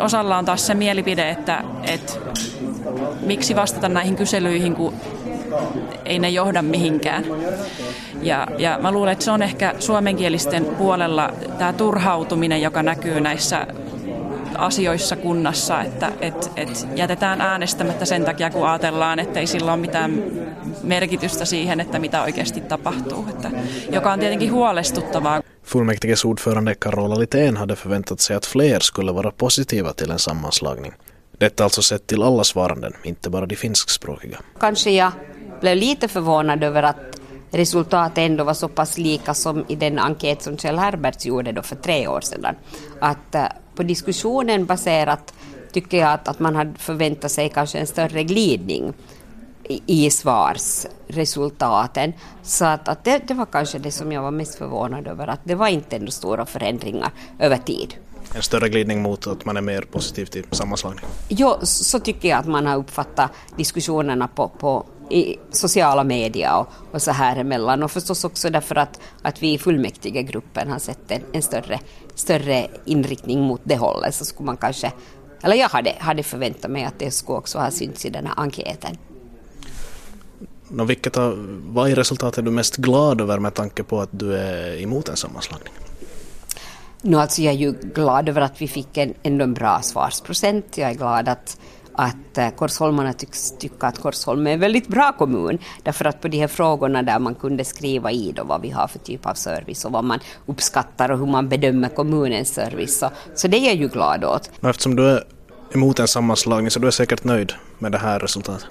osalla 0.00 0.38
on 0.38 0.44
taas 0.44 0.66
se 0.66 0.74
mielipide, 0.74 1.30
että, 1.30 1.64
että 1.82 2.12
miksi 3.20 3.56
vastata 3.56 3.88
näihin 3.88 4.16
kyselyihin, 4.16 4.74
kun 4.74 4.94
ei 6.04 6.18
ne 6.18 6.28
johda 6.28 6.62
mihinkään. 6.62 7.24
Ja, 8.22 8.46
ja 8.58 8.78
mä 8.82 8.92
luulen, 8.92 9.12
että 9.12 9.24
se 9.24 9.30
on 9.30 9.42
ehkä 9.42 9.74
suomenkielisten 9.78 10.64
puolella 10.64 11.32
tämä 11.58 11.72
turhautuminen, 11.72 12.62
joka 12.62 12.82
näkyy 12.82 13.20
näissä 13.20 13.66
asioissa 14.58 15.16
kunnassa, 15.16 15.82
että 15.82 16.12
et, 16.20 16.52
et 16.56 16.88
jätetään 16.96 17.40
äänestämättä 17.40 18.04
sen 18.04 18.24
takia, 18.24 18.50
kun 18.50 18.68
ajatellaan, 18.68 19.18
että 19.18 19.40
ei 19.40 19.46
sillä 19.46 19.72
ole 19.72 19.80
mitään 19.80 20.22
merkitystä 20.82 21.44
siihen, 21.44 21.80
että 21.80 21.98
mitä 21.98 22.22
oikeasti 22.22 22.60
tapahtuu, 22.60 23.26
että, 23.30 23.50
joka 23.90 24.12
on 24.12 24.20
tietenkin 24.20 24.52
huolestuttavaa. 24.52 25.39
Fullmäktiges 25.64 26.24
ordförande 26.24 26.74
Carola 26.74 27.14
Litén 27.14 27.56
hade 27.56 27.76
förväntat 27.76 28.20
sig 28.20 28.36
att 28.36 28.46
fler 28.46 28.80
skulle 28.80 29.12
vara 29.12 29.30
positiva 29.30 29.92
till 29.92 30.10
en 30.10 30.18
sammanslagning. 30.18 30.92
Detta 31.38 31.64
alltså 31.64 31.82
sett 31.82 32.06
till 32.06 32.22
alla 32.22 32.44
svaranden, 32.44 32.92
inte 33.02 33.30
bara 33.30 33.46
de 33.46 33.56
finskspråkiga. 33.56 34.38
Kanske 34.60 34.90
jag 34.90 35.12
blev 35.60 35.76
lite 35.76 36.08
förvånad 36.08 36.64
över 36.64 36.82
att 36.82 37.20
resultatet 37.50 38.18
ändå 38.18 38.44
var 38.44 38.54
så 38.54 38.68
pass 38.68 38.98
lika 38.98 39.34
som 39.34 39.64
i 39.68 39.74
den 39.74 39.98
enkät 39.98 40.42
som 40.42 40.58
Kjell 40.58 40.78
Herberts 40.78 41.26
gjorde 41.26 41.52
då 41.52 41.62
för 41.62 41.76
tre 41.76 42.08
år 42.08 42.20
sedan. 42.20 42.54
Att 43.00 43.34
eh, 43.34 43.44
på 43.74 43.82
diskussionen 43.82 44.66
baserat 44.66 45.34
tycker 45.72 45.98
jag 45.98 46.12
att, 46.12 46.28
att 46.28 46.38
man 46.38 46.56
hade 46.56 46.78
förväntat 46.78 47.30
sig 47.30 47.48
kanske 47.48 47.78
en 47.78 47.86
större 47.86 48.24
glidning 48.24 48.92
i 49.86 50.10
svarsresultaten. 50.10 52.12
Så 52.42 52.64
att, 52.64 52.88
att 52.88 53.04
det, 53.04 53.22
det, 53.28 53.34
var 53.34 53.46
kanske 53.46 53.78
det 53.78 53.92
som 53.92 54.12
jag 54.12 54.22
var 54.22 54.30
mest 54.30 54.54
förvånad 54.54 55.06
över, 55.06 55.26
att 55.26 55.40
det 55.44 55.54
var 55.54 55.68
inte 55.68 55.96
ändå 55.96 56.10
stora 56.10 56.46
förändringar 56.46 57.10
över 57.38 57.56
tid. 57.56 57.94
En 58.34 58.42
större 58.42 58.68
glidning 58.68 59.02
mot 59.02 59.26
att 59.26 59.44
man 59.44 59.56
är 59.56 59.60
mer 59.60 59.82
positiv 59.82 60.26
till 60.26 60.44
sammanslagning? 60.50 61.04
Jo, 61.28 61.54
så 61.62 62.00
tycker 62.00 62.28
jag 62.28 62.38
att 62.38 62.46
man 62.46 62.66
har 62.66 62.76
uppfattat 62.76 63.30
diskussionerna 63.56 64.28
på, 64.28 64.48
på 64.48 64.86
i 65.10 65.38
sociala 65.50 66.04
medier 66.04 66.58
och, 66.58 66.68
och, 66.90 67.02
så 67.02 67.10
här 67.10 67.36
emellan. 67.36 67.82
Och 67.82 67.90
förstås 67.90 68.24
också 68.24 68.50
därför 68.50 68.76
att, 68.76 69.00
att 69.22 69.42
vi 69.42 69.52
i 69.52 69.58
fullmäktigegruppen 69.58 70.70
har 70.70 70.78
sett 70.78 71.10
en, 71.10 71.22
en 71.32 71.42
större, 71.42 71.80
större 72.14 72.68
inriktning 72.84 73.40
mot 73.40 73.60
det 73.64 73.76
hållet 73.76 74.14
så 74.14 74.24
skulle 74.24 74.46
man 74.46 74.56
kanske, 74.56 74.92
eller 75.42 75.56
jag 75.56 75.68
hade, 75.68 75.94
hade 75.98 76.22
förväntat 76.22 76.70
mig 76.70 76.84
att 76.84 76.98
det 76.98 77.10
skulle 77.10 77.38
också 77.38 77.58
ha 77.58 77.70
synts 77.70 78.04
i 78.04 78.10
den 78.10 78.26
här 78.26 78.34
enkäten. 78.36 78.96
Nå, 80.72 80.84
vilket 80.84 81.16
av, 81.16 81.60
vad 81.66 81.90
är 81.90 81.94
resultatet 81.94 82.38
är 82.38 82.42
du 82.42 82.50
mest 82.50 82.76
glad 82.76 83.20
över 83.20 83.38
med 83.38 83.54
tanke 83.54 83.82
på 83.82 84.00
att 84.00 84.08
du 84.12 84.36
är 84.36 84.82
emot 84.82 85.08
en 85.08 85.16
sammanslagning? 85.16 85.72
No, 87.02 87.16
alltså 87.16 87.42
jag 87.42 87.54
är 87.54 87.58
ju 87.58 87.72
glad 87.72 88.28
över 88.28 88.40
att 88.40 88.62
vi 88.62 88.68
fick 88.68 88.96
en, 88.96 89.14
ändå 89.22 89.44
en 89.44 89.54
bra 89.54 89.80
svarsprocent. 89.82 90.78
Jag 90.78 90.90
är 90.90 90.94
glad 90.94 91.28
att, 91.28 91.58
att 91.92 92.38
eh, 92.38 92.50
Korsholmarna 92.50 93.12
tycks 93.12 93.52
tycka 93.58 93.86
att 93.86 93.98
Korsholm 93.98 94.46
är 94.46 94.50
en 94.50 94.60
väldigt 94.60 94.88
bra 94.88 95.12
kommun. 95.12 95.58
Därför 95.82 96.04
att 96.04 96.20
på 96.20 96.28
de 96.28 96.38
här 96.38 96.48
frågorna 96.48 97.02
där 97.02 97.18
man 97.18 97.34
kunde 97.34 97.64
skriva 97.64 98.12
i 98.12 98.32
då 98.32 98.44
vad 98.44 98.62
vi 98.62 98.70
har 98.70 98.88
för 98.88 98.98
typ 98.98 99.26
av 99.26 99.34
service 99.34 99.84
och 99.84 99.92
vad 99.92 100.04
man 100.04 100.18
uppskattar 100.46 101.10
och 101.10 101.18
hur 101.18 101.26
man 101.26 101.48
bedömer 101.48 101.88
kommunens 101.88 102.54
service. 102.54 102.98
Så, 102.98 103.10
så 103.34 103.48
det 103.48 103.56
är 103.56 103.66
jag 103.66 103.76
ju 103.76 103.88
glad 103.88 104.24
åt. 104.24 104.50
Men 104.60 104.70
eftersom 104.70 104.96
du 104.96 105.08
är 105.08 105.24
emot 105.74 105.98
en 105.98 106.08
sammanslagning 106.08 106.70
så 106.70 106.80
du 106.80 106.86
är 106.86 106.90
säkert 106.90 107.24
nöjd 107.24 107.52
med 107.78 107.92
det 107.92 107.98
här 107.98 108.18
resultatet? 108.18 108.66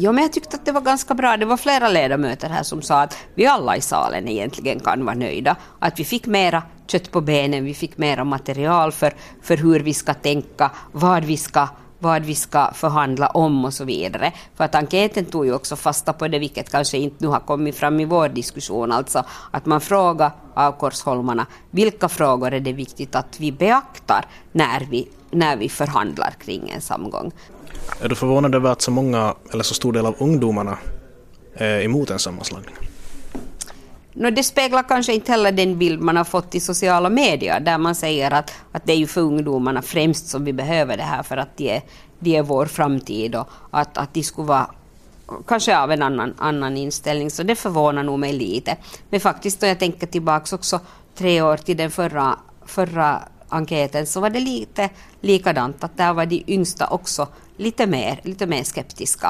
Jo, 0.00 0.12
men 0.12 0.22
jag 0.22 0.32
tyckte 0.32 0.56
att 0.56 0.64
det 0.64 0.72
var 0.72 0.80
ganska 0.80 1.14
bra. 1.14 1.36
Det 1.36 1.44
var 1.44 1.56
flera 1.56 1.88
ledamöter 1.88 2.48
här 2.48 2.62
som 2.62 2.82
sa 2.82 3.02
att 3.02 3.16
vi 3.34 3.46
alla 3.46 3.76
i 3.76 3.80
salen 3.80 4.28
egentligen 4.28 4.80
kan 4.80 5.04
vara 5.04 5.14
nöjda. 5.14 5.56
Att 5.78 6.00
vi 6.00 6.04
fick 6.04 6.26
mera 6.26 6.62
kött 6.86 7.10
på 7.10 7.20
benen, 7.20 7.64
vi 7.64 7.74
fick 7.74 7.98
mera 7.98 8.24
material 8.24 8.92
för, 8.92 9.12
för 9.42 9.56
hur 9.56 9.80
vi 9.80 9.94
ska 9.94 10.14
tänka, 10.14 10.70
vad 10.92 11.24
vi 11.24 11.36
ska 11.36 11.68
vad 11.98 12.22
vi 12.24 12.34
ska 12.34 12.72
förhandla 12.74 13.26
om 13.26 13.64
och 13.64 13.74
så 13.74 13.84
vidare. 13.84 14.32
För 14.54 14.64
att 14.64 14.74
enkäten 14.74 15.24
tog 15.24 15.46
ju 15.46 15.54
också 15.54 15.76
fasta 15.76 16.12
på 16.12 16.28
det, 16.28 16.38
vilket 16.38 16.70
kanske 16.70 16.98
inte 16.98 17.16
nu 17.18 17.26
har 17.28 17.40
kommit 17.40 17.76
fram 17.76 18.00
i 18.00 18.04
vår 18.04 18.28
diskussion, 18.28 18.92
alltså 18.92 19.24
att 19.50 19.66
man 19.66 19.80
frågar 19.80 20.30
av 20.54 20.72
Korsholmarna 20.72 21.46
vilka 21.70 22.08
frågor 22.08 22.52
är 22.54 22.60
det 22.60 22.72
viktigt 22.72 23.14
att 23.14 23.40
vi 23.40 23.52
beaktar 23.52 24.24
när 24.52 24.86
vi, 24.90 25.08
när 25.30 25.56
vi 25.56 25.68
förhandlar 25.68 26.30
kring 26.44 26.70
en 26.70 26.80
samgång. 26.80 27.32
Är 28.00 28.08
du 28.08 28.14
förvånad 28.14 28.54
över 28.54 28.70
att 28.70 28.82
så 28.82 28.90
många, 28.90 29.34
eller 29.52 29.64
så 29.64 29.74
stor 29.74 29.92
del 29.92 30.06
av 30.06 30.14
ungdomarna 30.18 30.78
är 31.54 31.80
emot 31.80 32.10
en 32.10 32.18
sammanslagning? 32.18 32.74
No, 34.20 34.30
det 34.30 34.42
speglar 34.42 34.82
kanske 34.82 35.14
inte 35.14 35.32
heller 35.32 35.52
den 35.52 35.78
bild 35.78 36.00
man 36.00 36.16
har 36.16 36.24
fått 36.24 36.54
i 36.54 36.60
sociala 36.60 37.08
medier 37.08 37.60
där 37.60 37.78
man 37.78 37.94
säger 37.94 38.30
att, 38.30 38.52
att 38.72 38.86
det 38.86 38.92
är 38.92 38.96
ju 38.96 39.06
för 39.06 39.20
ungdomarna 39.20 39.82
främst 39.82 40.28
som 40.28 40.44
vi 40.44 40.52
behöver 40.52 40.96
det 40.96 41.02
här 41.02 41.22
för 41.22 41.36
att 41.36 41.56
de 41.56 41.70
är, 41.70 41.82
de 42.18 42.36
är 42.36 42.42
vår 42.42 42.66
framtid 42.66 43.34
och 43.34 43.48
att, 43.70 43.98
att 43.98 44.14
de 44.14 44.22
skulle 44.22 44.48
vara 44.48 44.70
kanske 45.46 45.78
av 45.78 45.92
en 45.92 46.02
annan, 46.02 46.34
annan 46.38 46.76
inställning, 46.76 47.30
så 47.30 47.42
det 47.42 47.54
förvånar 47.54 48.02
nog 48.02 48.18
mig 48.18 48.32
lite. 48.32 48.76
Men 49.10 49.20
faktiskt, 49.20 49.60
då 49.60 49.66
jag 49.66 49.78
tänker 49.78 50.06
tillbaka 50.06 50.54
också 50.54 50.80
tre 51.14 51.42
år 51.42 51.56
till 51.56 51.76
den 51.76 51.90
förra, 51.90 52.38
förra 52.66 53.22
enkäten, 53.48 54.06
så 54.06 54.20
var 54.20 54.30
det 54.30 54.40
lite 54.40 54.90
likadant, 55.20 55.84
att 55.84 55.96
där 55.96 56.12
var 56.12 56.26
de 56.26 56.44
yngsta 56.46 56.86
också 56.86 57.28
lite 57.56 57.86
mer, 57.86 58.20
lite 58.22 58.46
mer 58.46 58.64
skeptiska. 58.64 59.26